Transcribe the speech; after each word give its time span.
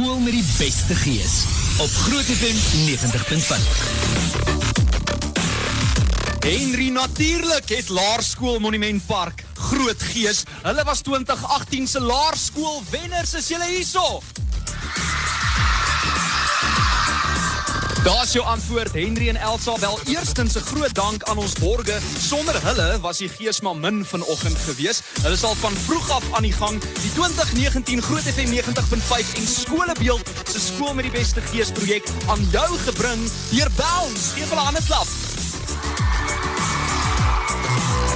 skool 0.00 0.20
met 0.24 0.32
die 0.32 0.44
beste 0.56 0.94
gees 0.96 1.32
op 1.76 1.90
Groot 1.92 2.24
FM 2.24 2.56
90.5. 2.88 3.20
Henry 6.40 6.88
natuurlijk 6.88 7.68
het 7.68 7.88
Laarskool 7.88 8.58
Monument 8.58 9.06
Park 9.06 9.44
groot 9.54 10.02
gees. 10.02 10.42
Hulle 10.62 10.84
was 10.84 11.00
2018 11.00 11.88
se 11.88 12.00
Laarskool 12.00 12.82
wenners. 12.90 13.34
Is 13.34 13.48
julle 13.48 13.68
hierso? 13.68 14.22
Daar's 18.04 18.32
jou 18.32 18.44
antwoord 18.44 18.92
Henry 18.92 19.28
en 19.28 19.36
Elsa. 19.36 19.78
Wel 19.78 19.98
eerstens 20.06 20.54
'n 20.54 20.60
groot 20.60 20.94
dank 20.94 21.22
aan 21.22 21.36
ons 21.36 21.52
borge. 21.52 21.98
Sonder 22.18 22.62
hulle 22.62 23.00
was 23.00 23.16
die 23.16 23.28
gees 23.28 23.60
maar 23.60 23.76
min 23.76 24.04
vanoggend 24.04 24.58
gewees. 24.58 25.00
Hulle 25.22 25.34
is 25.34 25.42
al 25.42 25.54
van 25.54 25.76
vroeg 25.76 26.10
af 26.10 26.22
aan 26.32 26.42
die 26.42 26.52
gang. 26.52 26.80
Die 26.80 27.12
2019 27.12 28.02
Groot 28.02 28.22
FM 28.22 28.48
90.5 28.48 29.34
en 29.34 29.46
Skolebeeld 29.46 30.28
se 30.52 30.60
skool 30.60 30.94
met 30.94 31.04
die 31.04 31.12
beste 31.12 31.40
gees 31.40 31.70
projek 31.70 32.08
aan 32.26 32.48
jou 32.50 32.78
gebring 32.78 33.30
deur 33.50 33.70
Bounce. 33.76 34.32
Geef 34.34 34.48
hulle 34.48 34.60
'n 34.60 34.64
hande 34.64 34.82
klap. 34.86 35.06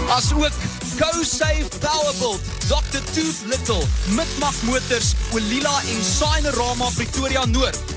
As 0.08 0.32
ook 0.32 0.52
GoSave 0.98 1.68
Powerbolt, 1.78 2.40
Dr. 2.68 3.02
Tooth 3.12 3.40
Little, 3.44 3.82
Mitmag 4.04 4.62
Motors, 4.62 5.12
Olila 5.32 5.80
en 5.80 6.04
Signerama 6.04 6.88
Pretoria 6.94 7.44
Noord. 7.44 7.93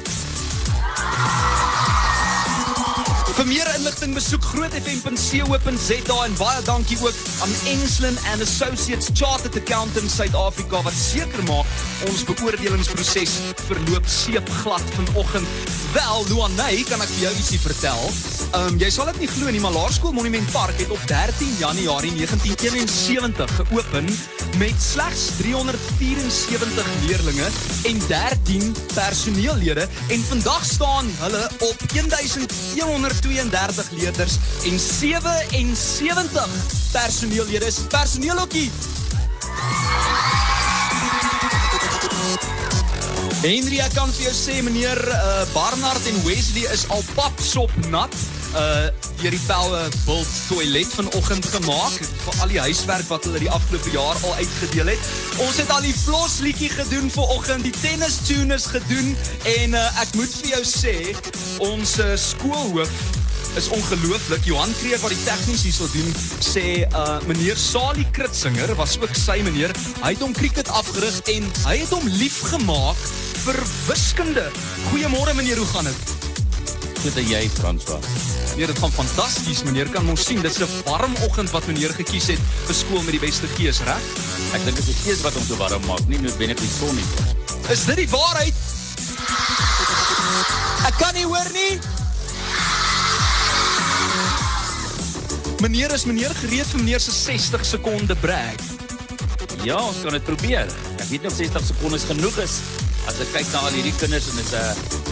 Vir 3.37 3.45
meer 3.45 3.67
inligting 3.77 4.15
besoek 4.17 4.41
grootfm.co.za 4.49 6.15
en 6.25 6.37
baie 6.39 6.61
dankie 6.65 6.97
ook 7.03 7.19
aan 7.45 7.51
Enslin 7.69 8.17
and 8.31 8.41
Associates 8.41 9.11
Chartered 9.13 9.59
Accountants 9.59 10.15
Suid-Afrika 10.17 10.81
wat 10.81 10.97
seker 10.97 11.43
maak 11.45 11.69
ons 12.09 12.23
beoordelingsproses 12.25 13.35
verloop 13.67 14.09
seepglad 14.09 14.89
vanoggend. 14.95 15.69
Wel, 15.93 16.25
Luanay, 16.31 16.81
kan 16.89 17.05
ek 17.05 17.13
vir 17.13 17.27
jou 17.27 17.35
ietsie 17.37 17.61
vertel? 17.61 18.01
Ehm 18.09 18.73
um, 18.73 18.81
jy 18.81 18.89
sal 18.95 19.11
dit 19.13 19.21
nie 19.27 19.29
glo 19.35 19.53
nie, 19.53 19.61
maar 19.61 19.77
Laerskool 19.77 20.17
Monument 20.17 20.49
Park 20.55 20.81
het 20.81 20.89
op 20.89 21.05
13 21.05 21.61
Januarie 21.61 22.15
1971 22.17 23.55
geopen 23.61 24.09
met 24.57 24.81
slegs 24.81 25.25
374 25.37 26.85
leerdlinge 27.05 27.47
en 27.83 27.99
13 28.07 28.75
personeellede 28.93 29.87
en 30.07 30.23
vandag 30.23 30.65
staan 30.65 31.05
hulle 31.19 31.49
op 31.59 31.75
1132 31.93 33.91
leerders 33.91 34.35
en 34.63 34.79
77 34.79 36.47
personeellede. 36.91 37.71
Personeelokkie. 37.87 38.71
Henry, 43.41 43.77
ek 43.79 43.93
kan 43.93 44.09
vir 44.11 44.27
jou 44.27 44.33
sê 44.33 44.57
meneer 44.65 44.97
uh, 45.13 45.43
Barnard 45.53 46.07
en 46.09 46.17
Wesley 46.25 46.65
is 46.73 46.87
al 46.93 47.03
papsop 47.15 47.71
nat. 47.91 48.15
Uh 48.55 48.87
deur 49.17 49.33
die 49.33 49.41
Poue 49.47 49.79
Bult 50.05 50.27
toilet 50.47 50.91
vanoggend 50.93 51.45
gemaak 51.49 51.95
vir 51.97 52.41
al 52.41 52.51
die 52.51 52.59
huiswerk 52.61 53.07
wat 53.09 53.25
hulle 53.25 53.39
die 53.41 53.49
afgelope 53.49 53.89
jaar 53.89 54.17
al 54.21 54.35
uitgedeel 54.37 54.91
het. 54.93 55.09
Ons 55.41 55.57
het 55.57 55.71
al 55.73 55.81
die 55.81 55.93
flosliedjie 55.97 56.69
gedoen 56.69 57.09
vanoggend, 57.11 57.65
die 57.65 57.73
tennis 57.81 58.19
tunes 58.27 58.69
gedoen 58.69 59.15
en 59.57 59.73
uh, 59.73 60.01
ek 60.03 60.13
moet 60.19 60.37
vir 60.41 60.51
jou 60.53 60.61
sê 60.69 60.95
ons 61.65 61.95
uh, 62.03 62.13
skoolhoof 62.13 62.93
is 63.57 63.69
ongelooflik. 63.73 64.45
Johan 64.45 64.73
Kreer 64.77 65.01
wat 65.01 65.15
die 65.15 65.23
tegnies 65.25 65.65
hier 65.65 65.73
sal 65.73 65.89
doen, 65.95 66.13
sê 66.45 66.65
uh 66.85 67.17
meneer 67.25 67.57
Sali 67.57 68.05
Kritsinger 68.13 68.75
was 68.77 68.99
ook 69.01 69.17
sy 69.17 69.39
meneer. 69.45 69.73
Hy 70.03 70.13
het 70.13 70.21
hom 70.21 70.35
cricket 70.37 70.69
afgerig 70.69 71.17
en 71.33 71.49
hy 71.65 71.79
het 71.81 71.93
hom 71.95 72.05
liefgemaak 72.21 73.01
vir 73.47 73.63
wiskunde. 73.87 74.45
Goeiemôre 74.91 75.33
meneer, 75.33 75.57
hoe 75.57 75.71
gaan 75.73 75.89
dit? 75.89 76.17
Goed 77.01 77.23
en 77.23 77.31
jy 77.33 77.47
François. 77.57 78.36
Nee, 78.57 78.65
dit 78.65 78.79
gaan 78.79 78.91
fantasties 78.91 79.63
meneer. 79.63 79.89
Kan 79.93 80.09
ons 80.09 80.23
sien, 80.25 80.41
dit 80.41 80.51
is 80.51 80.57
'n 80.65 80.89
warm 80.89 81.13
oggend 81.21 81.49
wat 81.51 81.67
meneer 81.67 81.93
gekies 81.93 82.27
het 82.27 82.39
vir 82.65 82.75
skool 82.75 83.01
met 83.01 83.11
die 83.11 83.19
beste 83.19 83.47
gees, 83.47 83.79
reg? 83.79 84.01
Ek 84.53 84.63
dink 84.65 84.75
dit 84.75 84.87
is 84.87 84.95
die 84.95 85.01
gees 85.03 85.21
wat 85.21 85.33
hom 85.33 85.43
so 85.45 85.55
warm 85.57 85.85
maak, 85.85 86.07
nie 86.07 86.17
noodwendig 86.17 86.57
die 86.57 86.69
son 86.79 86.95
nie. 86.95 87.05
Is 87.69 87.85
dit 87.85 87.95
die 87.95 88.09
waarheid? 88.09 88.53
Ek 90.87 90.97
kan 90.97 91.13
nie 91.13 91.25
hoor 91.25 91.49
nie. 91.53 91.79
Meneer 95.59 95.93
is 95.93 96.05
meneer 96.05 96.33
gereed 96.35 96.65
vir 96.65 96.79
meneer 96.79 96.99
se 96.99 97.11
60 97.11 97.65
sekonde 97.65 98.15
brag. 98.15 98.57
Ja, 99.63 99.77
ons 99.77 100.01
kan 100.01 100.11
dit 100.11 100.23
probeer. 100.23 100.65
Ek 100.97 101.09
weet 101.09 101.21
nie 101.21 101.29
of 101.29 101.37
60 101.37 101.65
sekondes 101.65 102.03
genoeg 102.03 102.37
is 102.37 102.57
as 103.07 103.19
ek 103.19 103.31
kyk 103.33 103.51
na 103.51 103.59
al 103.59 103.71
hierdie 103.77 103.95
kinders 103.99 104.27
en 104.29 104.35
dit 104.35 104.45
is 104.45 104.53
'n 104.53 105.06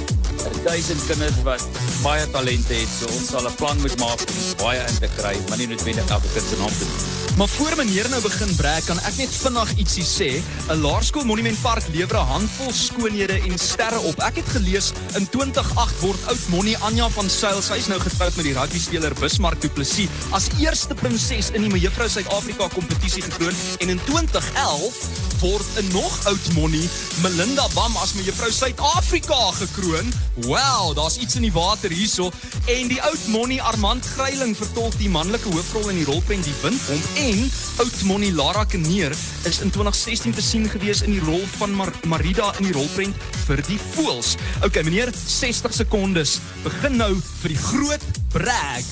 duisend 0.65 1.03
kinders 1.05 1.41
wat 1.45 1.65
baie 2.03 2.25
talente 2.33 2.73
het. 2.73 2.89
So 2.99 3.09
ons 3.13 3.27
sal 3.29 3.45
'n 3.47 3.55
plan 3.55 3.77
moet 3.81 3.97
maak 3.99 4.21
om 4.25 4.39
baie 4.63 4.81
in 4.81 4.97
te 4.99 5.09
kry, 5.17 5.35
maar 5.47 5.57
nie 5.57 5.67
noodwendig 5.67 6.09
elke 6.09 6.29
kind 6.33 6.47
se 6.49 6.57
naam 6.57 6.73
te 6.79 6.85
noem. 6.89 7.15
Maar 7.37 7.47
voor 7.47 7.73
meneer 7.75 8.09
nou 8.09 8.21
begin 8.21 8.55
brag, 8.55 8.85
kan 8.85 8.99
ek 8.99 9.17
net 9.17 9.33
vinnig 9.35 9.71
ietsie 9.77 10.05
sê. 10.07 10.29
'n 10.71 10.81
Laerskool 10.81 11.25
Monument 11.25 11.61
Park 11.61 11.83
lewer 11.91 12.17
'n 12.17 12.31
handvol 12.33 12.71
skoonhede 12.71 13.37
en 13.49 13.57
sterre 13.59 13.99
op. 13.99 14.19
Ek 14.19 14.35
het 14.35 14.49
gelees 14.55 14.91
in 15.13 15.29
2008 15.29 15.99
word 15.99 16.27
oud 16.27 16.47
Monnie 16.47 16.77
Anja 16.77 17.09
van 17.09 17.29
Sail, 17.29 17.61
sy 17.61 17.73
is 17.73 17.87
nou 17.87 17.99
getroud 17.99 18.35
met 18.35 18.45
die 18.45 18.53
rugby 18.53 18.79
speler 18.79 19.13
Bismarck 19.13 19.61
Du 19.61 19.69
Plessis, 19.69 20.09
as 20.31 20.47
eerste 20.59 20.93
prinses 20.93 21.49
in 21.51 21.61
die 21.61 21.69
Mevrou 21.69 22.09
Suid-Afrika 22.09 22.67
kompetisie 22.67 23.21
gekroon 23.21 23.55
en 23.77 23.89
in 23.89 23.99
2011 24.05 24.93
word 25.40 25.66
'n 25.75 25.88
nog 25.91 26.25
oud 26.25 26.53
Monnie, 26.53 26.90
Melinda 27.22 27.68
Bam 27.73 27.96
as 27.97 28.13
Mevrou 28.13 28.51
Suid-Afrika 28.51 29.51
gekroon. 29.51 30.13
Wow, 30.34 30.96
daar's 30.96 31.18
iets 31.18 31.35
in 31.35 31.41
die 31.41 31.51
water 31.51 31.91
hierso. 31.91 32.31
En 32.66 32.88
die 32.88 33.01
oud 33.01 33.28
Monnie 33.28 33.62
Armand 33.62 34.06
Gryiling 34.06 34.56
vertolk 34.57 34.97
die 34.97 35.09
manlike 35.09 35.50
hoofrol 35.50 35.90
in 35.90 35.96
die 35.96 36.06
rolprent 36.06 36.44
Die 36.44 36.53
Windpomp 36.62 37.03
en 37.16 37.51
oud 37.78 38.01
Monnie 38.03 38.34
Lara 38.34 38.66
Kneer 38.66 39.12
is 39.44 39.59
in 39.59 39.72
2016 39.72 40.34
te 40.34 40.41
sien 40.41 40.69
gewees 40.69 41.01
in 41.01 41.12
die 41.12 41.23
rol 41.25 41.44
van 41.57 41.72
Mar 41.72 41.94
Marida 42.03 42.53
in 42.57 42.63
die 42.63 42.73
rolprent 42.73 43.16
vir 43.46 43.62
die 43.67 43.79
Voëls. 43.96 44.35
Okay, 44.62 44.84
meneer, 44.84 45.13
60 45.25 45.73
sekondes. 45.73 46.40
Begin 46.63 46.96
nou 46.96 47.13
vir 47.41 47.50
die 47.50 47.62
groot 47.62 48.02
brag. 48.34 48.84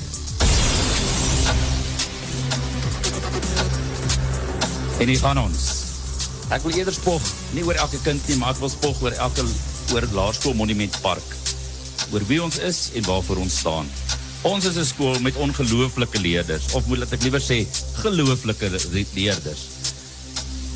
En 5.00 5.08
hier 5.08 5.20
gaan 5.20 5.38
ons. 5.38 5.83
Ek 6.50 6.64
wil 6.64 6.76
eerder 6.76 6.94
spog, 6.94 7.22
nie 7.52 7.64
oor 7.64 7.76
elke 7.76 8.00
kind 8.04 8.28
nie, 8.28 8.38
maar 8.38 8.52
ek 8.56 8.60
wil 8.60 8.70
spog 8.70 9.02
oor 9.02 9.12
elke 9.12 9.46
oor 9.94 10.08
Laerskool 10.12 10.54
Monument 10.54 11.02
Park. 11.02 11.38
Oor 12.12 12.26
wie 12.28 12.42
ons 12.44 12.60
is 12.60 12.90
en 12.96 13.04
waarvoor 13.04 13.38
ons 13.38 13.60
staan. 13.60 13.88
Ons 14.44 14.66
is 14.66 14.78
'n 14.78 14.86
skool 14.86 15.20
met 15.20 15.36
ongelooflike 15.36 16.20
leerders, 16.20 16.74
of 16.74 16.88
moet 16.88 17.12
ek 17.12 17.24
liewer 17.24 17.42
sê, 17.42 17.68
gelooflike 18.04 18.70
leerders 19.16 19.84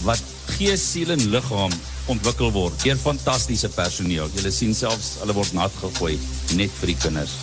wat 0.06 0.22
gees, 0.58 0.84
siel 0.92 1.12
en 1.16 1.24
liggaam 1.32 1.74
ontwikkel 2.12 2.52
word 2.56 2.78
deur 2.84 3.00
fantastiese 3.00 3.70
personeel. 3.76 4.30
Jy 4.36 4.52
sien 4.54 4.76
selfs 4.76 5.18
hulle 5.22 5.36
word 5.36 5.54
nat 5.58 5.74
gegooi 5.82 6.16
net 6.60 6.72
vir 6.80 6.94
die 6.94 7.00
kinders. 7.02 7.36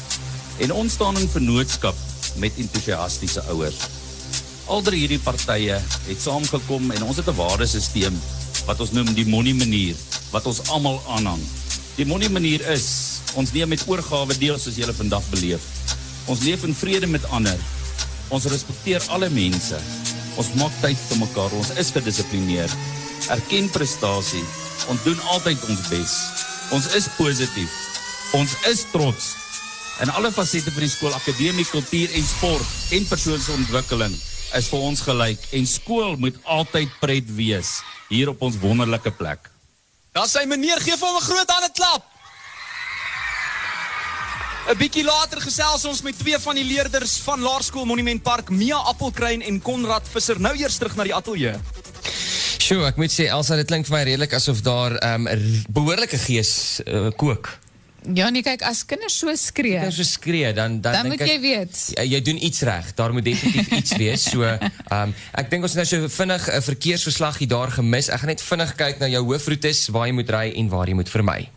En 0.64 0.72
ons 0.72 0.92
staan 0.96 1.18
in 1.20 1.28
vennootskap 1.28 1.98
met 2.40 2.56
entoesiastiese 2.62 3.44
ouers. 3.52 3.82
Al 4.64 4.80
drie 4.80 5.02
hierdie 5.02 5.20
partye 5.20 5.74
het 5.76 6.20
saamgekom 6.24 6.88
en 6.94 7.02
ons 7.04 7.18
het 7.20 7.28
'n 7.28 7.36
waardesisteem 7.36 8.14
wat 8.64 8.80
ons 8.80 8.92
noem 8.96 9.12
die 9.14 9.26
money 9.28 9.52
manier 9.52 9.94
wat 10.32 10.46
ons 10.46 10.62
almal 10.68 11.02
aanhang. 11.08 11.42
Die 11.96 12.06
money 12.06 12.28
manier 12.28 12.64
is 12.72 13.20
ons 13.34 13.52
neem 13.52 13.68
met 13.68 13.84
oorgawe 13.86 14.38
deel 14.38 14.58
soos 14.58 14.76
julle 14.76 14.94
vandag 14.94 15.22
beleef. 15.30 15.60
Ons 16.24 16.40
leef 16.40 16.64
in 16.64 16.74
vrede 16.74 17.06
met 17.06 17.28
ander. 17.28 17.58
Ons 18.28 18.44
respekteer 18.44 19.04
alle 19.08 19.30
mense. 19.30 19.76
Ons 20.36 20.54
maak 20.56 20.72
tyd 20.80 20.96
vir 21.08 21.18
mekaar. 21.18 21.52
Ons 21.52 21.70
is 21.76 21.90
gedissiplineerd. 21.90 22.76
Erken 23.28 23.70
prestasie. 23.70 24.44
Ons 24.88 25.02
doen 25.04 25.20
altyd 25.20 25.58
ons 25.68 25.88
bes. 25.88 26.12
Ons 26.70 26.86
is 26.94 27.06
positief. 27.16 27.70
Ons 28.32 28.56
is 28.66 28.84
trots. 28.92 29.36
In 30.00 30.10
alle 30.10 30.32
fasette 30.32 30.70
van 30.70 30.80
die 30.80 30.90
skool, 30.90 31.14
akademie, 31.14 31.66
kultuur 31.68 32.10
en 32.12 32.24
sport 32.24 32.66
en 32.90 33.06
persoonsontwikkeling 33.06 34.16
is 34.58 34.68
vir 34.70 34.80
ons 34.80 35.00
gelyk 35.00 35.46
en 35.58 35.66
skool 35.66 36.16
moet 36.16 36.36
altyd 36.44 36.90
pret 37.00 37.28
wees 37.36 37.80
hier 38.08 38.30
op 38.30 38.42
ons 38.42 38.58
wonderlike 38.62 39.10
plek. 39.18 39.50
Daar 40.14 40.28
sê 40.30 40.44
meneer 40.46 40.80
gee 40.80 40.96
vir 40.96 41.08
hom 41.08 41.16
'n 41.16 41.28
groot 41.28 41.50
hande 41.50 41.70
klap. 41.74 42.04
'n 44.64 44.78
Bietjie 44.78 45.04
later 45.04 45.40
gesels 45.40 45.84
ons 45.84 46.02
met 46.02 46.18
twee 46.18 46.38
van 46.38 46.54
die 46.54 46.64
leerders 46.64 47.18
van 47.24 47.40
Laerskool 47.40 47.84
Monument 47.84 48.22
Park, 48.22 48.48
Mia 48.50 48.76
Appelkruin 48.76 49.42
en 49.42 49.60
Konrad 49.62 50.08
Visser. 50.08 50.40
Nou 50.40 50.54
eers 50.56 50.78
terug 50.78 50.96
na 50.96 51.04
die 51.04 51.14
ateljee. 51.14 51.58
Sjoe, 52.64 52.86
ek 52.86 52.96
moet 52.96 53.12
sê 53.12 53.26
Elsa, 53.28 53.58
dit 53.60 53.66
klink 53.68 53.84
vir 53.86 53.96
my 53.98 54.02
redelik 54.08 54.32
asof 54.32 54.62
daar 54.64 54.96
'n 54.96 55.26
um, 55.26 55.64
behoorlike 55.68 56.18
gees 56.18 56.80
uh, 56.86 57.10
kook. 57.16 57.58
Ja, 58.12 58.28
nee, 58.28 58.42
kyk, 58.42 58.60
as 58.62 58.84
kinders 58.84 59.14
so 59.18 59.32
skree, 59.34 59.78
Kinders 59.78 59.96
so 59.96 60.02
skree, 60.02 60.52
dan 60.52 60.80
dan, 60.80 60.92
dan 60.92 61.02
dink 61.08 61.14
moet 61.14 61.20
ek- 61.24 61.28
jy 61.28 61.40
weet. 61.40 61.90
Ja, 61.96 62.02
jy 62.02 62.20
doen 62.22 62.44
iets 62.44 62.60
reg. 62.60 62.94
Daar 62.94 63.12
moet 63.12 63.24
definitief 63.24 63.70
iets 63.72 63.96
wees. 64.02 64.22
So, 64.30 64.42
um, 64.92 65.14
ek 65.32 65.48
dink 65.50 65.62
ons 65.64 65.72
het 65.72 65.80
nou 65.80 65.86
so 65.88 66.08
vinnig 66.08 66.48
'n 66.52 66.62
verkeersverslag 66.62 67.38
hier 67.38 67.48
daar 67.48 67.70
gemis. 67.70 68.08
Ek 68.12 68.18
gaan 68.20 68.28
net 68.28 68.42
vinnig 68.42 68.74
kyk 68.76 68.98
na 69.00 69.06
jou 69.08 69.24
hoofroetes 69.24 69.88
waar 69.88 70.06
jy 70.06 70.12
moet 70.12 70.30
ry 70.30 70.52
en 70.56 70.68
waar 70.68 70.86
jy 70.86 70.94
moet 70.94 71.08
vermy. 71.08 71.48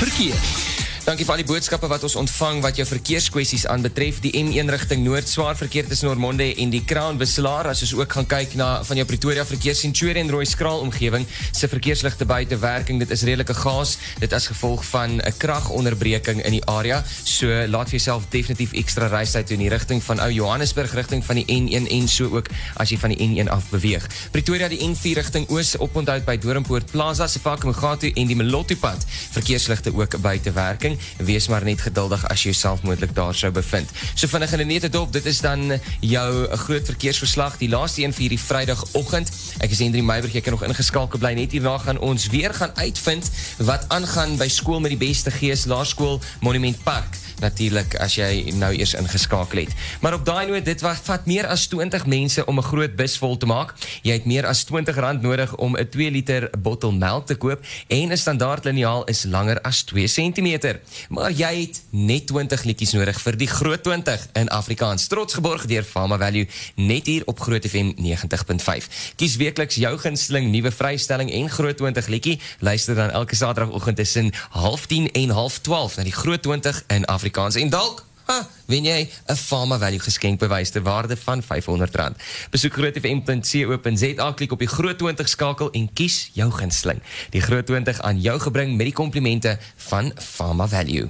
Verkeer. 0.00 0.59
Dankie 1.00 1.24
vir 1.24 1.32
al 1.32 1.40
die 1.40 1.48
boodskappe 1.48 1.88
wat 1.88 2.02
ons 2.04 2.14
ontvang 2.20 2.58
wat 2.60 2.76
jou 2.76 2.84
verkeerskwessies 2.84 3.62
aanbetref. 3.72 4.18
Die 4.20 4.34
M1 4.36 4.68
rigting 4.68 5.00
Noord 5.00 5.30
swaar 5.32 5.56
verkeer 5.56 5.86
tussen 5.88 6.10
Ormonde 6.10 6.44
en 6.60 6.72
die 6.74 6.82
Crown 6.84 7.16
Wisselaar. 7.16 7.70
As 7.70 7.80
ons 7.86 7.94
ook 7.96 8.12
gaan 8.12 8.26
kyk 8.28 8.52
na 8.60 8.68
van 8.84 9.00
jou 9.00 9.06
Pretoria 9.08 9.46
verkeer 9.48 9.78
Centurion 9.78 10.28
Rooi 10.28 10.44
Skraal 10.44 10.84
omgewing 10.84 11.24
se 11.56 11.70
verkeersligte 11.72 12.26
buite 12.28 12.58
werking. 12.60 13.00
Dit 13.00 13.14
is 13.16 13.24
redelike 13.24 13.56
gaas. 13.56 13.94
Dit 14.20 14.36
as 14.36 14.50
gevolg 14.52 14.84
van 14.90 15.16
'n 15.24 15.32
kragonderbreking 15.38 16.44
in 16.44 16.58
die 16.58 16.64
area. 16.68 17.02
So 17.24 17.46
laat 17.48 17.88
vir 17.88 17.96
jouself 17.98 18.28
definitief 18.28 18.72
ekstra 18.72 19.08
reistyd 19.08 19.48
doen 19.48 19.60
in 19.60 19.68
die 19.68 19.72
rigting 19.76 20.02
van 20.02 20.20
ou 20.20 20.30
Johannesburg 20.30 20.92
rigting 20.94 21.24
van 21.24 21.36
die 21.36 21.46
N1 21.48 21.88
en 21.88 22.08
so 22.08 22.28
ook 22.28 22.48
as 22.76 22.90
jy 22.90 22.98
van 22.98 23.10
die 23.10 23.28
N1 23.28 23.48
af 23.48 23.70
beweeg. 23.70 24.06
Pretoria 24.30 24.68
die 24.68 24.80
N4 24.84 25.16
rigting 25.16 25.48
oos 25.48 25.78
oponthoud 25.78 26.24
by 26.24 26.36
Doringpoort 26.36 26.90
Plaza, 26.90 27.26
Sefako 27.26 27.66
Mugatu 27.66 28.10
en 28.14 28.26
die 28.26 28.36
Melotto 28.36 28.74
pad. 28.74 29.04
Verkeersligte 29.30 29.94
ook 29.94 30.20
buite 30.20 30.52
werking. 30.52 30.89
Wees 31.18 31.48
maar 31.48 31.64
net 31.64 31.80
geduldig 31.80 32.28
as 32.28 32.42
jy 32.42 32.50
jouself 32.50 32.82
moontlik 32.82 33.14
daar 33.14 33.34
sou 33.34 33.50
bevind. 33.54 33.90
So 34.14 34.28
vinnig 34.28 34.52
in 34.52 34.60
'n 34.60 34.66
nete 34.66 34.88
dop, 34.88 35.12
dit 35.12 35.26
is 35.26 35.40
dan 35.40 35.80
jou 36.00 36.56
groot 36.56 36.86
verkeersverslag, 36.86 37.58
die 37.58 37.68
laaste 37.68 38.02
een 38.02 38.12
vir 38.12 38.20
hierdie 38.20 38.40
Vrydagoggend. 38.40 39.30
Ek 39.58 39.70
is 39.70 39.78
Hendrik 39.78 40.04
Meiburg, 40.04 40.32
jy 40.32 40.40
kan 40.40 40.52
nog 40.52 40.64
ingeskakel 40.64 41.18
bly. 41.18 41.32
Net 41.34 41.52
hierna 41.52 41.78
gaan 41.78 41.98
ons 41.98 42.26
weer 42.26 42.54
gaan 42.54 42.72
uitvind 42.74 43.30
wat 43.58 43.84
aangaan 43.88 44.36
by 44.36 44.48
skool 44.48 44.80
met 44.80 44.90
die 44.90 45.06
beste 45.08 45.30
gees, 45.30 45.64
Laerskool 45.64 46.20
Monument 46.40 46.82
Park 46.82 47.19
natuurlik 47.40 47.96
as 47.96 48.14
jy 48.14 48.52
nou 48.58 48.72
eers 48.74 48.94
ingeskakel 48.94 49.58
het. 49.58 49.74
Maar 50.00 50.14
op 50.14 50.24
daai 50.24 50.46
noot, 50.46 50.64
dit 50.64 50.80
wat 50.80 51.00
vat 51.04 51.26
meer 51.26 51.46
as 51.46 51.66
20 51.66 52.06
mense 52.06 52.46
om 52.46 52.58
'n 52.58 52.62
groot 52.62 52.96
bus 52.96 53.16
vol 53.18 53.36
te 53.36 53.46
maak. 53.46 53.74
Jy 54.02 54.12
het 54.12 54.26
meer 54.26 54.46
as 54.46 54.64
R20 54.64 55.20
nodig 55.20 55.56
om 55.56 55.76
'n 55.76 55.88
2 55.88 56.10
liter 56.10 56.50
bottel 56.58 56.92
melk 56.92 57.26
te 57.26 57.34
koop 57.34 57.64
en 57.88 58.12
'n 58.12 58.16
standaard 58.16 58.64
liniaal 58.64 59.04
is 59.04 59.24
langer 59.24 59.60
as 59.60 59.82
2 59.82 60.06
cm. 60.06 60.78
Maar 61.08 61.30
jy 61.30 61.60
het 61.60 61.82
net 61.90 62.26
20 62.26 62.62
liedjies 62.64 62.92
nodig 62.92 63.20
vir 63.20 63.36
die 63.36 63.48
groot 63.48 63.82
20 63.82 64.28
in 64.32 64.48
Afrikaans. 64.48 65.06
Trots 65.06 65.34
geborg 65.34 65.66
deur 65.66 65.82
Pharma 65.82 66.18
Value 66.18 66.48
net 66.74 67.06
hier 67.06 67.22
op 67.24 67.40
Groot 67.40 67.66
FM 67.66 67.92
90.5. 67.96 68.88
Kies 69.16 69.36
weekliks 69.36 69.74
jou 69.74 69.98
gunsteling 69.98 70.50
nuwe 70.50 70.70
vrystelling 70.70 71.30
en 71.30 71.50
groot 71.50 71.76
20 71.76 72.06
liedjie. 72.06 72.40
Luister 72.58 72.94
dan 72.94 73.10
elke 73.10 73.36
Saterdagoggend 73.36 73.96
tussen 73.96 74.32
10:30 74.32 75.10
en 75.12 75.30
12:30 75.30 75.96
na 75.96 76.02
die 76.02 76.12
groot 76.12 76.42
20 76.42 76.84
in 76.86 77.04
Afrikaans 77.04 77.19
en 77.56 77.68
dalk 77.70 78.04
Ha, 78.30 78.46
wen 78.70 78.84
jy 78.84 79.08
'n 79.26 79.36
Pharma 79.36 79.78
Value 79.78 79.98
geskenkbewys 79.98 80.70
ter 80.70 80.82
waarde 80.82 81.16
van 81.16 81.42
R500. 81.42 82.14
Besoek 82.50 82.72
grootfm.co.za, 82.72 84.32
klik 84.32 84.52
op 84.52 84.58
die 84.58 84.68
Groot 84.68 84.98
20 84.98 85.28
skakel 85.28 85.70
en 85.70 85.92
kies 85.92 86.30
jou 86.32 86.50
gunsteling. 86.50 87.02
Die 87.30 87.40
Groot 87.40 87.66
20 87.66 88.00
aan 88.00 88.20
jou 88.20 88.38
gebring 88.40 88.76
met 88.76 88.86
die 88.86 88.94
komplimente 88.94 89.58
van 89.76 90.12
Pharma 90.14 90.68
Value. 90.68 91.08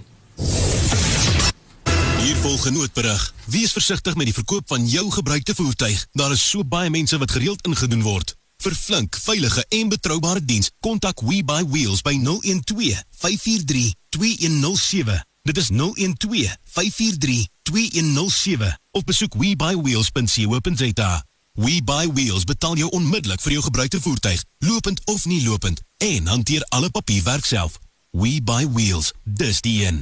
Hier 2.18 2.36
volg 2.36 2.66
'n 2.66 2.72
noodberig. 2.72 3.34
Wees 3.44 3.72
versigtig 3.72 4.14
met 4.14 4.24
die 4.24 4.34
verkoop 4.34 4.68
van 4.68 4.88
jou 4.88 5.10
gebruikte 5.10 5.54
voertuig. 5.54 6.06
Daar 6.12 6.32
is 6.32 6.50
so 6.50 6.64
baie 6.64 6.90
mense 6.90 7.18
wat 7.18 7.30
gereeld 7.30 7.66
ingedoen 7.66 8.02
word. 8.02 8.34
Vir 8.56 8.74
flink, 8.74 9.16
veilige 9.16 9.64
en 9.68 9.88
betroubare 9.88 10.44
diens, 10.44 10.70
kontak 10.80 11.20
We 11.20 11.44
Buy 11.44 11.64
Wheels 11.68 12.02
by 12.02 12.20
012 12.22 13.02
543 13.10 13.94
2107. 14.08 15.29
Dit 15.42 15.56
is 15.56 15.66
012 15.66 16.56
543 16.64 17.48
2107 17.62 18.80
of 18.90 19.04
besoek 19.04 19.34
webuyWheels.co.za. 19.34 21.24
We 21.52 21.80
Buy 21.84 22.12
Wheels 22.12 22.44
betaal 22.44 22.76
jou 22.76 22.90
onmiddellik 22.90 23.40
vir 23.40 23.52
jou 23.52 23.62
gebruikte 23.62 24.00
voertuig, 24.00 24.44
lopend 24.58 25.00
of 25.04 25.24
nie 25.24 25.42
lopend, 25.44 25.82
en 25.96 26.26
hanteer 26.26 26.62
alle 26.68 26.90
papierwerk 26.90 27.44
self. 27.44 27.78
We 28.10 28.40
Buy 28.42 28.68
Wheels, 28.68 29.12
dis 29.24 29.60
die 29.60 29.86
een. 29.86 30.00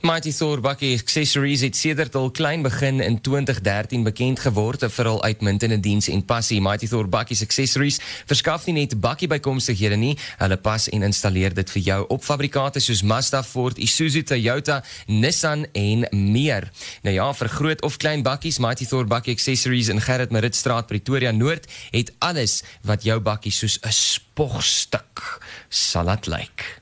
Mighty 0.00 0.32
Thor 0.32 0.60
Bakkie 0.60 0.94
Accessories 0.98 1.60
het 1.60 1.76
sedert 1.76 2.14
al 2.14 2.30
klein 2.30 2.62
begin 2.62 3.00
in 3.00 3.20
2013 3.20 4.02
bekend 4.02 4.40
geword 4.40 4.84
vir 4.92 5.08
hul 5.10 5.22
uitmuntende 5.22 5.80
diens 5.80 6.08
en 6.08 6.24
passie. 6.24 6.60
Mighty 6.60 6.88
Thor 6.88 7.08
Bakkie 7.08 7.36
Accessories 7.44 8.00
verskaf 8.26 8.66
nie 8.66 8.76
net 8.80 8.96
bakkie 9.00 9.28
bykomstighede 9.30 9.98
nie, 10.00 10.14
hulle 10.40 10.56
pas 10.56 10.88
en 10.88 11.04
installeer 11.06 11.54
dit 11.54 11.72
vir 11.76 11.82
jou 11.90 12.00
op 12.16 12.24
fabrikate 12.24 12.80
soos 12.80 13.02
Mazda, 13.02 13.42
Ford, 13.42 13.78
Isuzu, 13.78 14.22
Toyota, 14.22 14.80
Nissan 15.06 15.66
en 15.72 16.06
meer. 16.10 16.70
Nou 17.04 17.14
ja, 17.14 17.28
vir 17.36 17.52
groot 17.56 17.82
of 17.86 17.98
klein 18.00 18.24
bakkies, 18.26 18.60
Mighty 18.62 18.88
Thor 18.88 19.08
Bakkie 19.10 19.36
Accessories 19.36 19.92
in 19.92 20.00
Gerrit 20.00 20.32
Maritstraat, 20.32 20.88
Pretoria 20.88 21.32
Noord, 21.32 21.68
het 21.90 22.12
alles 22.18 22.60
wat 22.88 23.04
jou 23.04 23.20
bakkie 23.20 23.52
soos 23.52 23.78
'n 23.82 23.92
spogstuk 23.92 25.40
sal 25.68 26.04
laat 26.04 26.26
lyk. 26.26 26.80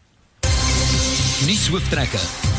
Nuus 1.46 1.68
hooftrekke. 1.68 2.57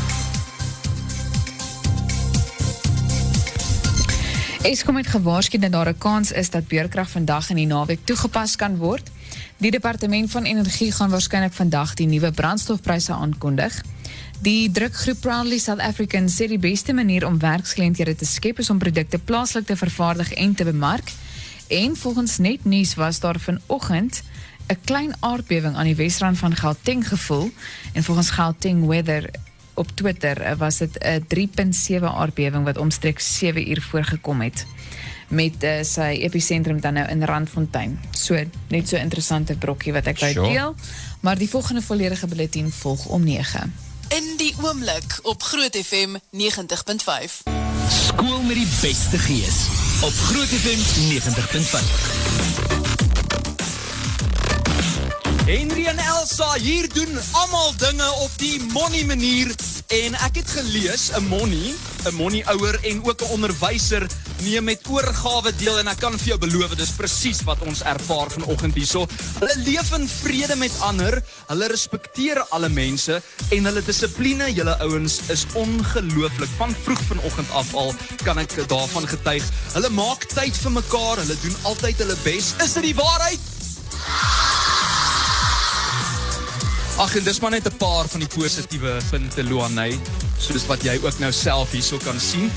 Eskom 4.60 4.98
het 5.00 5.08
gewaarsku 5.08 5.58
dat 5.58 5.72
daar 5.72 5.88
'n 5.88 5.98
kans 5.98 6.32
is 6.32 6.50
dat 6.50 6.68
beurkrag 6.68 7.10
vandag 7.10 7.50
in 7.50 7.56
die 7.56 7.66
naweek 7.66 8.00
toegepas 8.04 8.56
kan 8.56 8.78
word. 8.78 9.10
Die 9.58 9.72
departement 9.72 10.32
van 10.32 10.44
energie 10.44 10.92
gaan 10.92 11.10
waarskynlik 11.10 11.54
vandag 11.54 11.94
die 11.94 12.08
nuwe 12.08 12.32
brandstofpryse 12.32 13.14
aankondig. 13.14 13.84
Die 14.42 14.72
drukgroep 14.72 15.20
Proudly 15.20 15.58
South 15.58 15.80
African 15.80 16.30
sê 16.30 16.48
die 16.48 16.60
beste 16.60 16.94
manier 16.94 17.26
om 17.26 17.40
werksgeleenthede 17.40 18.16
te 18.16 18.26
skep 18.26 18.60
is 18.60 18.70
om 18.70 18.78
produkte 18.78 19.18
plaaslik 19.18 19.66
te 19.66 19.78
vervaardig 19.78 20.34
en 20.34 20.56
te 20.56 20.64
bemark. 20.64 21.12
En 21.68 21.96
volgens 21.96 22.38
Net 22.38 22.66
Nuus 22.66 22.96
was 22.96 23.20
daar 23.20 23.40
vanoggend 23.40 24.24
'n 24.68 24.78
klein 24.84 25.14
aardbewing 25.20 25.76
aan 25.76 25.84
die 25.84 25.96
Wesrand 25.96 26.38
van 26.38 26.56
Gauteng 26.56 27.08
gevoel 27.08 27.52
en 27.94 28.04
volgens 28.04 28.30
Gauteng 28.30 28.86
Weather 28.86 29.30
op 29.80 29.92
Twitter 29.96 30.42
eh, 30.42 30.58
was 30.58 30.78
dit 30.78 30.98
'n 31.00 31.26
3.7 31.28 32.04
aardbewing 32.04 32.64
wat 32.64 32.78
omstreeks 32.78 33.38
7 33.38 33.70
uur 33.70 33.82
voorgekom 33.82 34.42
het 34.42 34.66
met 35.30 35.64
uh, 35.64 35.72
sy 35.82 36.18
episentrum 36.26 36.82
dan 36.82 36.94
nou 36.94 37.10
in 37.10 37.24
Randfontein. 37.24 38.00
So 38.12 38.44
net 38.68 38.90
so 38.90 38.96
interessante 38.98 39.56
brokkie 39.56 39.94
wat 39.94 40.06
ek 40.06 40.20
wou 40.20 40.32
Sure. 40.32 40.50
deel, 40.50 40.76
maar 41.20 41.38
die 41.38 41.50
volgende 41.50 41.82
volledige 41.82 42.28
bulletin 42.28 42.72
volg 42.72 43.06
om 43.06 43.24
9. 43.24 43.74
In 44.10 44.34
die 44.38 44.56
oomblik 44.62 45.20
op 45.22 45.44
Groot 45.44 45.78
FM 45.78 46.18
90.5. 46.32 47.44
Skool 47.90 48.42
met 48.42 48.56
die 48.56 48.68
beste 48.82 49.18
gees 49.18 49.68
op 50.02 50.14
Groot 50.14 50.48
FM 50.48 50.80
90.5. 51.14 52.79
Henry 55.50 55.88
en 55.90 55.98
Elsa 55.98 56.54
hier 56.62 56.86
doen 56.94 57.16
almal 57.32 57.72
dinge 57.82 58.06
op 58.22 58.34
die 58.38 58.60
money 58.70 59.02
manier 59.10 59.50
en 59.98 60.14
ek 60.28 60.36
het 60.38 60.52
gelees 60.54 61.10
'n 61.18 61.26
money, 61.26 61.74
'n 62.06 62.14
money 62.14 62.44
ouer 62.54 62.78
en 62.86 63.02
ook 63.04 63.22
'n 63.22 63.32
onderwyser 63.34 64.06
neem 64.44 64.64
met 64.64 64.86
oorgawe 64.88 65.56
deel 65.56 65.80
en 65.80 65.88
ek 65.88 66.00
kan 66.00 66.20
vir 66.20 66.28
jou 66.28 66.38
beloof 66.38 66.76
dis 66.76 66.94
presies 66.94 67.42
wat 67.42 67.58
ons 67.66 67.82
ervaar 67.82 68.30
vanoggend 68.30 68.76
hierso. 68.76 69.08
Hulle 69.40 69.56
leef 69.66 69.92
in 69.92 70.08
vrede 70.08 70.56
met 70.56 70.72
ander, 70.80 71.24
hulle 71.48 71.68
respekteer 71.68 72.46
alle 72.50 72.70
mense 72.70 73.22
en 73.50 73.66
hulle 73.66 73.82
dissipline, 73.82 74.54
julle 74.54 74.78
ouens 74.80 75.20
is 75.30 75.46
ongelooflik. 75.54 76.50
Van 76.58 76.76
vroeg 76.84 77.02
vanoggend 77.02 77.52
af 77.52 77.74
al 77.74 77.94
kan 78.24 78.38
ek 78.38 78.68
daarvan 78.68 79.08
getuig. 79.08 79.44
Hulle 79.74 79.90
maak 79.90 80.26
tyd 80.26 80.58
vir 80.58 80.72
mekaar, 80.72 81.18
hulle 81.18 81.38
doen 81.42 81.56
altyd 81.64 81.98
hulle 81.98 82.18
bes. 82.24 82.54
Is 82.64 82.74
dit 82.74 82.84
die 82.84 82.96
waarheid? 82.96 83.40
Ag 87.00 87.14
en 87.16 87.24
dis 87.24 87.38
maar 87.40 87.52
net 87.52 87.68
'n 87.68 87.78
paar 87.78 88.08
van 88.12 88.20
die 88.20 88.28
positiewe 88.28 88.98
punte 89.10 89.44
Luanay, 89.44 90.00
soos 90.38 90.66
wat 90.68 90.84
jy 90.84 91.00
ook 91.00 91.20
nou 91.20 91.32
self 91.32 91.72
hierso 91.72 91.98
kan 91.98 92.20
sien. 92.20 92.52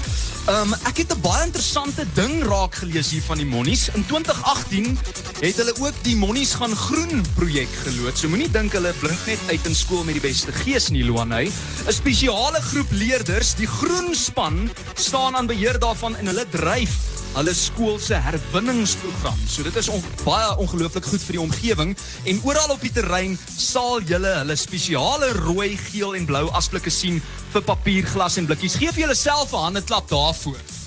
Um 0.51 0.75
ek 0.75 0.97
het 0.97 1.15
'n 1.15 1.21
baie 1.21 1.47
interessante 1.47 2.05
ding 2.15 2.43
raak 2.43 2.75
gelees 2.75 3.11
hier 3.11 3.23
van 3.23 3.37
die 3.37 3.47
Monnies. 3.47 3.89
In 3.95 4.07
2018 4.07 4.99
het 5.41 5.57
hulle 5.57 5.75
ook 5.79 5.95
die 6.03 6.17
Monnies 6.17 6.55
gaan 6.55 6.77
groen 6.77 7.25
projek 7.35 7.69
geloods. 7.85 8.21
So 8.21 8.29
moenie 8.29 8.51
dink 8.51 8.73
hulle 8.73 8.93
blink 8.99 9.27
net 9.27 9.39
uit 9.47 9.67
in 9.67 9.75
skool 9.75 10.05
met 10.05 10.15
die 10.15 10.29
beste 10.29 10.53
gees 10.53 10.89
nie 10.89 11.05
Luanay. 11.05 11.47
'n 11.87 11.93
Spesiale 11.93 12.61
groep 12.61 12.91
leerders, 12.91 13.55
die 13.55 13.67
groen 13.67 14.15
span, 14.15 14.71
staan 14.95 15.37
aan 15.37 15.47
beheer 15.47 15.79
daarvan 15.79 16.17
en 16.17 16.27
hulle 16.27 16.47
dryf 16.51 17.12
hulle 17.37 17.55
skool 17.57 17.99
se 18.03 18.19
herwinningsprogram. 18.21 19.39
So 19.49 19.65
dit 19.67 19.77
is 19.81 19.89
on, 19.93 20.03
baie 20.25 20.51
ongelooflik 20.63 21.07
goed 21.09 21.25
vir 21.25 21.39
die 21.39 21.43
omgewing 21.43 21.95
en 22.29 22.43
oral 22.49 22.75
op 22.75 22.85
die 22.85 22.93
terrein 22.93 23.39
sal 23.49 24.03
julle 24.09 24.35
hulle 24.43 24.57
spesiale 24.61 25.33
rooi, 25.41 25.73
geel 25.89 26.17
en 26.19 26.29
blou 26.29 26.47
asblikke 26.59 26.93
sien 26.93 27.23
vir 27.53 27.67
papier, 27.67 28.07
glas 28.15 28.39
en 28.41 28.49
blikkies. 28.49 28.79
Geef 28.81 29.01
julle 29.01 29.17
self 29.17 29.53
'n 29.53 29.67
hande 29.69 29.83
klap 29.83 30.09
daarvoor. 30.09 30.82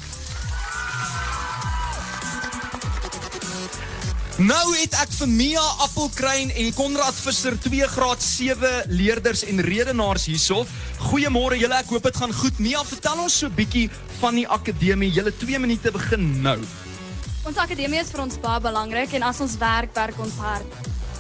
Nou 4.36 4.74
het 4.76 4.92
ek 5.00 5.14
vir 5.16 5.30
Mia 5.32 5.62
Appelkruin 5.86 6.50
en 6.60 6.74
Konrad 6.76 7.16
Visser 7.16 7.56
2 7.64 7.86
graad 7.88 8.20
7 8.20 8.92
leerders 8.92 9.46
en 9.48 9.64
redenaars 9.64 10.26
hierso. 10.28 10.66
Goeiemôre 11.06 11.56
julle, 11.56 11.78
ek 11.80 11.94
hoop 11.94 12.04
dit 12.04 12.20
gaan 12.20 12.36
goed. 12.36 12.60
Mia, 12.60 12.84
vertel 12.84 13.22
ons 13.24 13.38
so 13.40 13.48
'n 13.48 13.56
bietjie 13.56 13.88
van 14.20 14.36
die 14.36 14.46
akademie. 14.48 15.10
Julle 15.10 15.32
2 15.32 15.60
minute 15.60 15.92
begin 15.92 16.42
nou. 16.42 16.60
Ons 17.46 17.56
akademie 17.56 18.00
is 18.00 18.12
vir 18.12 18.22
ons 18.22 18.36
baie 18.36 18.60
belangrik 18.60 19.14
en 19.14 19.24
as 19.24 19.40
ons 19.40 19.58
werk, 19.58 19.96
werk 19.96 20.20
ons 20.20 20.36
hard. 20.36 20.68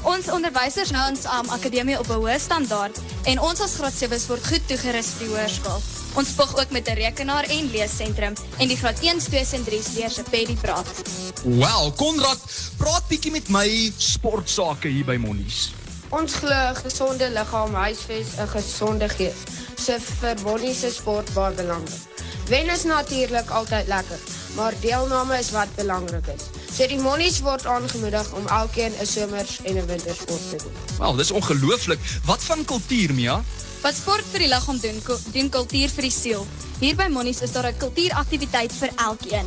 Ons 0.03 0.27
onderwysers 0.27 0.91
hou 0.91 1.09
ons 1.09 1.25
um, 1.25 1.49
akademie 1.49 1.97
op 1.97 2.09
'n 2.09 2.19
hoë 2.19 2.39
standaard 2.39 2.99
en 3.23 3.39
ons 3.39 3.61
as 3.61 3.75
graad 3.75 3.93
7's 3.93 4.27
word 4.27 4.43
goed 4.45 4.67
toegerus 4.67 5.15
vir 5.15 5.27
die 5.27 5.35
hoërskool. 5.35 6.04
Ons 6.15 6.29
spog 6.31 6.53
ook 6.59 6.71
met 6.71 6.87
'n 6.87 6.93
rekenaar 6.93 7.43
en 7.43 7.71
leessentrum 7.71 8.33
en 8.57 8.67
die 8.67 8.77
graad 8.77 8.99
1, 9.01 9.19
2 9.19 9.45
en 9.51 9.63
3 9.63 9.81
leer 9.95 10.09
se 10.09 10.23
Paddy 10.23 10.55
praat. 10.55 10.87
Wel, 11.43 11.91
Konrad, 11.91 12.39
praat 12.77 13.07
bietjie 13.07 13.31
met 13.31 13.49
my 13.49 13.91
sportsake 13.97 14.87
hier 14.87 15.05
by 15.05 15.15
Monnies. 15.15 15.73
Ons 16.09 16.33
glo 16.33 16.49
'n 16.71 16.75
gesonde 16.75 17.29
liggaam 17.29 17.73
huisves 17.73 18.27
'n 18.39 18.47
gesonde 18.47 19.09
gees. 19.09 19.39
So 19.75 19.99
vir 20.19 20.35
Bonnie 20.43 20.73
se 20.73 20.91
sport 20.91 21.33
baie 21.33 21.53
belangrik. 21.53 22.01
Wen 22.47 22.69
is 22.69 22.83
natuurlik 22.83 23.49
altyd 23.49 23.87
lekker, 23.87 24.19
maar 24.55 24.73
deelname 24.79 25.37
is 25.37 25.51
wat 25.51 25.75
belangrik 25.75 26.27
is. 26.27 26.43
So 26.75 26.87
die 26.87 26.99
Monnies 26.99 27.39
word 27.39 27.65
aangemoedig 27.65 28.31
om 28.31 28.47
elkeen 28.47 28.93
'n 29.01 29.05
somers 29.05 29.59
en 29.63 29.75
'n 29.77 29.85
wintersport 29.85 30.49
te 30.49 30.57
doen. 30.57 30.73
Wel, 30.97 31.15
dis 31.15 31.31
ongelooflik. 31.31 31.99
Wat 32.25 32.43
van 32.43 32.65
kultuur, 32.65 33.13
Mia? 33.13 33.43
Wat 33.85 33.93
sport 33.93 34.25
vir 34.31 34.41
die 34.41 34.49
liggaam 34.49 34.79
doen, 34.81 34.95
ko- 35.05 35.19
doen 35.33 35.49
kultuur 35.53 35.91
vir 35.93 36.07
die 36.07 36.11
siel. 36.13 36.45
Hier 36.81 36.95
by 36.97 37.05
Monnies 37.13 37.41
is 37.45 37.51
daar 37.53 37.67
'n 37.69 37.77
kultuuraktiwiteit 37.77 38.71
vir 38.73 38.89
elkeen. 38.97 39.45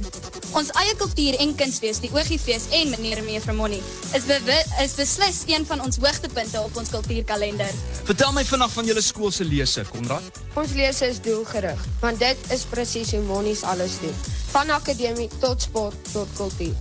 Ons 0.54 0.70
eie 0.78 0.94
kultuur 0.96 1.34
en 1.40 1.54
kunsfees, 1.54 1.98
die 2.00 2.10
Oogiefees 2.12 2.62
en 2.70 2.90
meneer 2.90 3.18
en 3.18 3.24
mevrou 3.24 3.54
Monnie, 3.56 3.82
is 4.14 4.22
bewi- 4.24 4.64
is 4.84 4.92
beslis 4.94 5.42
een 5.46 5.66
van 5.66 5.80
ons 5.80 5.96
hoogtepunte 5.96 6.60
op 6.60 6.76
ons 6.76 6.88
kultuurkalender. 6.88 7.70
Vertel 8.04 8.32
my 8.32 8.44
vinnig 8.44 8.70
van 8.72 8.84
julle 8.86 9.00
skool 9.02 9.30
se 9.30 9.44
lese, 9.44 9.84
Konrad. 9.90 10.22
Ons 10.54 10.72
lese 10.72 11.06
is 11.08 11.20
doelgerig, 11.20 11.78
want 12.00 12.18
dit 12.18 12.36
is 12.50 12.62
presies 12.70 13.10
hoe 13.10 13.20
Monnies 13.20 13.62
alles 13.62 13.98
doen. 14.00 14.14
Van 14.50 14.70
akademie 14.70 15.28
tot 15.40 15.62
sport 15.62 15.94
tot 16.12 16.28
kultuur. 16.36 16.74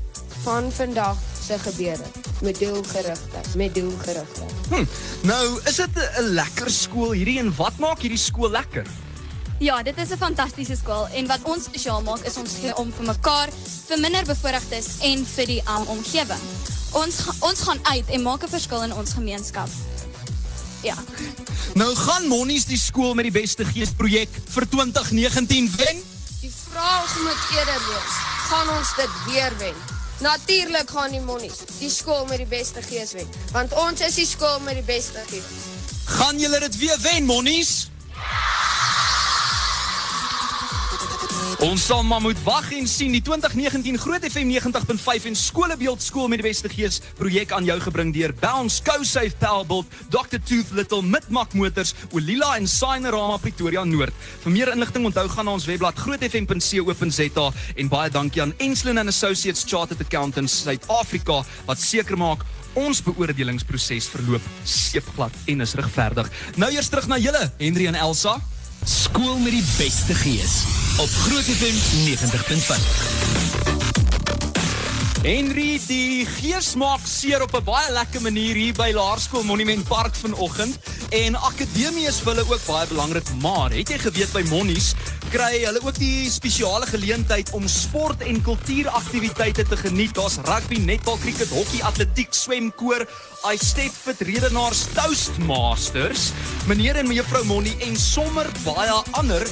Van 0.43 0.71
vandag 0.71 1.17
se 1.47 1.59
gebeure 1.59 2.03
met 2.41 2.59
doelgerigtheid, 2.59 3.55
met 3.55 3.75
doelgerigtheid. 3.75 4.51
Hm. 4.69 4.85
Nou, 5.21 5.59
is 5.63 5.75
dit 5.75 5.89
'n 5.95 6.23
lekker 6.23 6.69
skool 6.71 7.11
hierdie 7.11 7.39
en 7.39 7.55
wat 7.55 7.77
maak 7.77 7.99
hierdie 7.99 8.19
skool 8.19 8.49
lekker? 8.49 8.85
Ja, 9.59 9.83
dit 9.83 9.97
is 9.97 10.09
'n 10.09 10.17
fantastiese 10.17 10.75
skool 10.75 11.07
en 11.07 11.27
wat 11.27 11.39
ons 11.43 11.63
spesiaal 11.63 12.01
maak 12.01 12.19
is 12.19 12.37
ons 12.37 12.53
gee 12.59 12.75
om 12.75 12.93
vir 12.93 13.05
mekaar, 13.05 13.49
vir 13.87 13.99
minder 13.99 14.25
bevoorregtes 14.25 14.85
en 15.01 15.25
vir 15.25 15.45
die 15.45 15.61
um, 15.69 15.87
omgewing. 15.87 16.43
Ons 16.91 17.15
ons 17.39 17.59
gaan 17.61 17.79
uit 17.83 18.07
en 18.07 18.21
maak 18.21 18.43
'n 18.43 18.49
verskil 18.49 18.83
in 18.83 18.93
ons 18.93 19.13
gemeenskap. 19.13 19.69
Ja. 20.81 20.95
Nou 21.73 21.95
gaan 21.95 22.27
Monnies 22.27 22.65
die 22.65 22.77
skool 22.77 23.13
met 23.13 23.23
die 23.23 23.41
beste 23.41 23.65
gees 23.65 23.89
projek 23.89 24.29
vir 24.45 24.69
2019 24.69 25.71
wen? 25.77 26.03
Die 26.41 26.53
vraag 26.69 27.21
moet 27.23 27.57
eerder 27.57 27.81
wees, 27.87 28.13
gaan 28.49 28.77
ons 28.77 28.95
dit 28.95 29.09
weer 29.25 29.53
wen? 29.57 29.96
Natuurlik 30.19 30.89
gaan 30.89 31.11
die 31.11 31.21
Monnies 31.21 31.59
die 31.77 31.89
skool 31.93 32.25
met 32.25 32.37
die 32.41 32.49
beste 32.49 32.81
gees 32.81 33.11
wen, 33.13 33.27
want 33.53 33.73
ons 33.77 34.01
is 34.01 34.15
die 34.17 34.25
skool 34.25 34.57
met 34.65 34.79
die 34.79 34.85
beste 34.87 35.21
gees. 35.29 35.67
Gaan 36.09 36.39
julle 36.41 36.59
dit 36.59 36.77
weer 36.81 36.97
wen, 37.03 37.25
Monnies? 37.25 37.89
Ons 41.57 41.87
sal 41.89 42.03
maar 42.05 42.21
moet 42.21 42.37
wag 42.45 42.67
en 42.77 42.85
sien 42.85 43.15
die 43.15 43.21
2019 43.25 43.95
Groot 43.97 44.21
FM 44.27 44.51
90.5 44.53 45.23
en 45.25 45.35
Skolebeeld 45.35 46.03
skool 46.05 46.27
met 46.29 46.37
die 46.37 46.45
beste 46.45 46.69
gees 46.69 46.99
projek 47.17 47.49
aan 47.55 47.65
jou 47.65 47.77
gebring 47.81 48.11
deur 48.13 48.29
Bounce, 48.37 48.83
CoSafe 48.85 49.33
Powerbolt, 49.41 49.87
Dr 50.13 50.37
Tooth 50.37 50.69
Little, 50.77 51.01
Midmak 51.01 51.55
Motors, 51.57 51.95
Olila 52.13 52.51
en 52.59 52.69
Signerama 52.69 53.39
Pretoria 53.41 53.81
Noord. 53.89 54.13
Vir 54.43 54.53
meer 54.53 54.69
inligting 54.75 55.07
onthou 55.09 55.23
gaan 55.33 55.49
na 55.49 55.55
ons 55.57 55.65
webblad 55.65 55.97
grootfm.co.za 55.97 57.47
en 57.81 57.89
baie 57.89 58.11
dankie 58.13 58.43
aan 58.45 58.53
Enslin 58.61 59.01
and 59.01 59.09
Associates 59.09 59.65
Chartered 59.65 60.03
Accountants 60.05 60.59
Suid-Afrika 60.61 61.39
wat 61.65 61.81
seker 61.81 62.21
maak 62.21 62.45
Ons 62.77 63.01
beoordelingsproses 63.01 64.11
verloop 64.13 64.45
seepglad 64.61 65.33
en 65.49 65.65
is 65.65 65.73
regverdig. 65.79 66.29
Nou 66.61 66.69
eers 66.69 66.91
terug 66.93 67.09
na 67.09 67.17
julle, 67.17 67.41
Henry 67.57 67.89
en 67.89 67.97
Elsa. 67.97 68.35
Skool 68.83 69.37
met 69.37 69.51
die 69.51 69.63
beste 69.77 70.13
gees 70.13 70.63
op 70.97 71.09
Groot 71.09 71.43
FM 71.43 71.77
90.5. 72.05 73.77
Henry, 75.21 75.81
die 75.87 76.25
gees 76.25 76.75
maak 76.75 76.99
seer 77.03 77.41
op 77.41 77.55
'n 77.55 77.63
baie 77.63 77.91
lekker 77.91 78.21
manier 78.21 78.55
hier 78.55 78.73
by 78.73 78.91
Laerskool 78.93 79.43
Monument 79.43 79.87
Park 79.87 80.15
vanoggend 80.15 80.77
en 81.09 81.35
akademie 81.35 82.07
is 82.07 82.19
vir 82.23 82.33
hulle 82.33 82.47
ook 82.49 82.65
baie 82.67 82.87
belangrik, 82.87 83.29
maar 83.41 83.71
het 83.71 83.89
jy 83.89 83.99
geweet 84.01 84.33
by 84.33 84.43
Monnies 84.49 84.93
kry 85.31 85.59
hulle 85.59 85.81
ook 85.83 85.97
die 85.99 86.29
spesiale 86.31 86.87
geleentheid 86.87 87.49
om 87.57 87.65
sport 87.67 88.21
en 88.23 88.39
kultuuraktiwiteite 88.43 89.65
te 89.67 89.77
geniet. 89.77 90.13
Daar's 90.15 90.37
rugby, 90.47 90.79
netbal, 90.79 91.17
cricket, 91.21 91.51
hokkie, 91.51 91.83
atletiek, 91.83 92.31
swem, 92.35 92.69
koor, 92.79 93.03
I 93.47 93.57
step 93.59 93.93
fit 93.93 94.21
redenaars, 94.27 94.85
toastmasters, 94.95 96.29
meneer 96.67 96.99
en 97.01 97.09
mevrou 97.11 97.43
Monnie 97.47 97.75
en 97.85 97.95
sommer 97.99 98.47
baie 98.63 98.95
ander. 99.19 99.43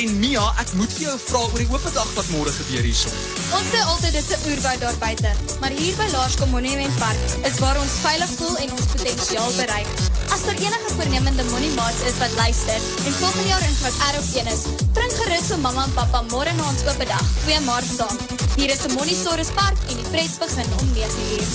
En 0.00 0.16
Mia, 0.20 0.46
ek 0.62 0.72
moet 0.80 0.96
jou 1.00 1.14
vra 1.26 1.44
oor 1.46 1.60
die 1.60 1.68
oop 1.70 1.86
dag 1.94 2.10
wat 2.16 2.32
môre 2.32 2.52
gebeur 2.52 2.88
hierson. 2.88 3.14
Ons 3.56 3.72
sê 3.72 3.84
altyd 3.84 4.12
dit 4.18 4.24
is 4.24 4.36
'n 4.36 4.48
oerwoud 4.48 4.80
daar 4.80 4.98
buite, 5.00 5.32
maar 5.60 5.72
hier 5.72 5.96
by 5.96 6.08
Laerskool 6.12 6.52
Monument 6.52 6.98
Park 6.98 7.20
is 7.44 7.58
waar 7.58 7.76
ons 7.80 8.00
veilig 8.02 8.30
voel 8.36 8.56
en 8.56 8.70
ons 8.72 8.86
potensiaal 8.96 9.52
bereik. 9.56 9.92
As 10.32 10.44
daar 10.44 10.60
enige 10.60 10.94
voornemende 10.98 11.44
Monniemaats 11.44 12.00
is 12.10 12.18
wat 12.18 12.32
luister 12.36 12.74
en 13.06 13.12
volgende 13.12 13.48
jaar 13.48 13.62
in 13.62 13.74
graad 13.80 14.14
R 14.14 14.18
of 14.18 14.34
1 14.34 14.46
is, 14.46 14.62
bring 14.92 15.12
gerus 15.20 15.46
vir 15.52 15.60
mamma 15.62 15.84
en 15.86 15.94
pappa 15.94 16.22
môre 16.32 16.54
na 16.58 16.66
ons 16.72 16.82
oop 16.90 17.04
dag, 17.12 17.28
2 17.44 17.60
Maart 17.68 17.92
saam. 17.98 18.16
Hier 18.56 18.70
is 18.74 18.82
'n 18.88 18.96
Monniesaurus 18.96 19.52
Park 19.60 19.78
en 19.90 19.96
die 20.00 20.08
pret 20.10 20.34
begin 20.42 20.68
om 20.80 20.90
9:00. 20.98 21.46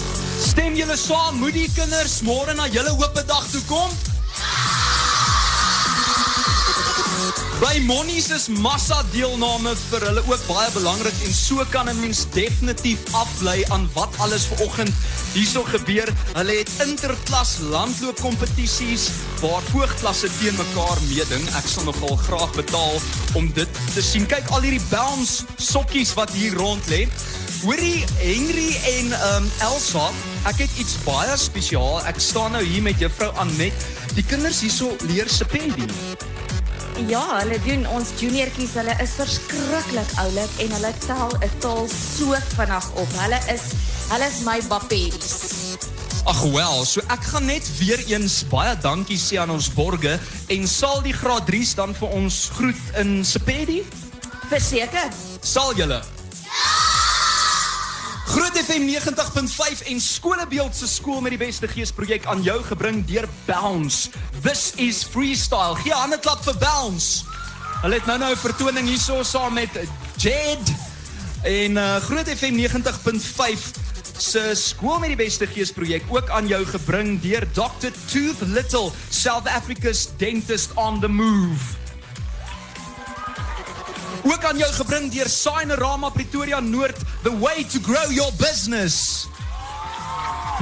Stem 0.48 0.80
julle 0.80 0.98
saam, 0.98 1.36
moet 1.44 1.54
die 1.54 1.70
kinders 1.76 2.22
môre 2.22 2.54
na 2.54 2.68
julle 2.68 2.96
oop 2.96 3.24
dag 3.28 3.46
toe 3.52 3.64
kom? 3.68 4.13
By 7.64 7.80
Monnies 7.80 8.26
is 8.36 8.50
massa 8.60 8.98
deelname 9.14 9.72
vir 9.88 10.04
hulle 10.04 10.22
ook 10.28 10.42
baie 10.50 10.72
belangrik 10.76 11.20
en 11.24 11.32
so 11.32 11.64
kan 11.72 11.88
'n 11.88 12.00
mens 12.02 12.26
definitief 12.36 13.00
aflei 13.16 13.64
aan 13.72 13.88
wat 13.94 14.12
alles 14.20 14.48
ver 14.50 14.66
oggend 14.66 14.92
hierso 15.34 15.64
gebeur. 15.64 16.12
Hulle 16.34 16.58
het 16.58 16.72
interklas 16.84 17.54
landloopkompetisies 17.62 19.08
waar 19.40 19.64
voogklasse 19.72 20.28
teen 20.40 20.60
mekaar 20.60 21.00
meeding. 21.08 21.46
Ek 21.56 21.68
sal 21.68 21.88
nogal 21.88 22.20
graag 22.28 22.52
betaal 22.52 23.00
om 23.34 23.48
dit 23.54 23.72
te 23.94 24.02
sien. 24.02 24.28
Kyk 24.28 24.50
al 24.50 24.68
hierdie 24.68 24.88
bounce 24.90 25.48
sokkies 25.56 26.14
wat 26.20 26.36
hier 26.36 26.54
rond 26.60 26.84
lê. 26.92 27.08
Hoorie 27.64 28.04
Henry 28.20 28.76
en 28.98 29.16
um, 29.32 29.52
Elsa, 29.60 30.12
ek 30.52 30.68
het 30.68 30.78
iets 30.78 31.00
baie 31.08 31.38
spesiaal. 31.38 32.04
Ek 32.12 32.20
staan 32.20 32.52
nou 32.52 32.64
hier 32.64 32.84
met 32.84 33.00
juffrou 33.00 33.32
Anet. 33.40 33.88
Die 34.20 34.28
kinders 34.28 34.60
hierso 34.60 34.92
leer 35.08 35.32
sependie. 35.32 35.88
Ja, 36.94 37.22
hulle 37.40 37.58
doen 37.66 37.88
ons 37.90 38.12
juniortjies, 38.22 38.76
hulle 38.78 38.94
is 39.02 39.16
verskriklik 39.18 40.12
oulik 40.22 40.60
en 40.62 40.76
hulle 40.76 40.92
tel 41.02 41.32
'n 41.42 41.50
taal 41.60 41.88
so 41.90 42.38
vinnig 42.54 42.88
op. 43.02 43.10
Hulle 43.18 43.40
is 43.54 43.64
hulle 44.12 44.28
is 44.30 44.44
my 44.46 44.62
bappies. 44.70 45.78
Ag 46.26 46.42
wel, 46.42 46.86
so 46.86 47.02
ek 47.10 47.24
gaan 47.24 47.46
net 47.46 47.66
weer 47.80 48.00
eens 48.08 48.46
baie 48.48 48.78
dankie 48.78 49.18
sê 49.18 49.40
aan 49.42 49.50
ons 49.50 49.74
borge 49.74 50.20
en 50.48 50.68
sal 50.68 51.02
die 51.02 51.14
graad 51.14 51.50
3's 51.50 51.74
dan 51.74 51.96
vir 51.96 52.10
ons 52.10 52.50
groet 52.54 52.84
in 53.02 53.26
sependie? 53.26 53.84
Verseker. 54.50 55.10
Sal 55.42 55.74
julle? 55.76 56.02
Groot 58.54 58.66
FM 58.66 58.86
90.5 58.86 59.88
en 59.88 60.00
Skolebeeld 60.02 60.76
se 60.76 60.88
skool 60.88 61.22
met 61.26 61.34
die 61.34 61.40
beste 61.42 61.66
gees 61.68 61.90
projek 61.92 62.28
aan 62.30 62.44
jou 62.46 62.60
gebring 62.68 63.00
deur 63.10 63.26
Bounce. 63.48 64.12
This 64.46 64.76
is 64.78 65.00
freestyle. 65.10 65.74
Gee 65.82 65.90
'n 65.90 65.98
hande 65.98 66.20
klap 66.20 66.44
vir 66.44 66.58
Bounce. 66.62 67.26
Hulle 67.82 67.96
het 67.96 68.06
nou 68.06 68.18
nou 68.20 68.32
'n 68.32 68.38
vertoning 68.38 68.88
hierso 68.88 69.24
saam 69.24 69.54
met 69.54 69.70
Jed 70.18 70.74
en 71.42 71.72
uh, 71.72 71.96
Groot 71.96 72.30
FM 72.30 72.54
90.5 72.54 73.74
se 74.18 74.52
skool 74.54 75.00
met 75.00 75.10
die 75.10 75.24
beste 75.26 75.48
gees 75.48 75.72
projek 75.72 76.04
ook 76.10 76.30
aan 76.30 76.48
jou 76.48 76.66
gebring 76.66 77.22
deur 77.22 77.48
Dr 77.54 77.90
Tooth 78.06 78.42
Little, 78.42 78.92
South 79.10 79.48
Africa's 79.48 80.10
dentist 80.18 80.70
on 80.76 81.00
the 81.00 81.10
move. 81.10 81.83
Ook 84.24 84.44
aan 84.44 84.58
jou 84.58 84.72
gebring 84.74 85.12
deur 85.12 85.28
Signerama 85.28 86.10
Pretoria 86.10 86.60
Noord, 86.60 86.98
the 87.24 87.32
way 87.40 87.64
to 87.64 87.80
grow 87.84 88.12
your 88.12 88.32
business. 88.40 89.28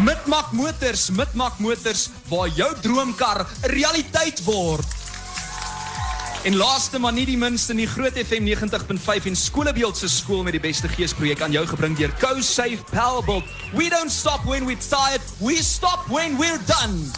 Midmak 0.01 0.51
Motors, 0.51 1.09
Midmak 1.09 1.59
Motors 1.59 2.09
waar 2.27 2.47
jou 2.47 2.73
droomkar 2.81 3.45
'n 3.45 3.69
realiteit 3.69 4.43
word. 4.43 4.85
En 6.43 6.55
laaste 6.55 6.99
maar 6.99 7.13
nie 7.13 7.25
die 7.25 7.37
minste 7.37 7.73
nie, 7.73 7.87
Groot 7.87 8.17
FM 8.17 8.43
90.5 8.43 9.25
en 9.25 9.35
Skolebeeld 9.35 9.97
se 9.97 10.09
skool 10.09 10.43
met 10.43 10.51
die 10.51 10.61
beste 10.61 10.87
geesprojek 10.87 11.41
aan 11.41 11.51
jou 11.51 11.67
gebring 11.67 11.97
deur 11.97 12.13
CoSafe 12.19 12.83
Powerbolt. 12.89 13.45
We 13.73 13.89
don't 13.89 14.11
stop 14.11 14.43
when 14.45 14.65
we're 14.65 14.81
tired, 14.89 15.21
we 15.37 15.55
stop 15.63 16.07
when 16.07 16.37
we're 16.37 16.61
done. 16.65 17.11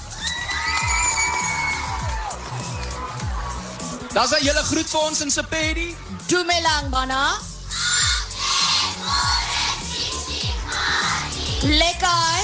Daar's 4.13 4.31
'n 4.31 4.45
hele 4.45 4.63
groet 4.63 4.89
vir 4.89 5.00
ons 5.00 5.21
in 5.21 5.31
Sepedi. 5.31 5.95
Dumelang 6.27 6.89
bana. 6.89 7.38
Lekker. 11.63 12.42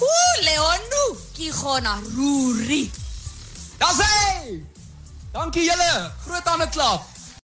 Ooh, 0.00 0.34
Leonu, 0.44 1.04
ki 1.34 1.50
gona 1.50 1.98
ruri. 2.16 2.90
Daar's 3.78 3.98
hy. 3.98 4.64
Dankie 5.32 5.64
julle. 5.64 6.12
Groot 6.24 6.48
hande 6.48 6.68
klap. 6.68 7.15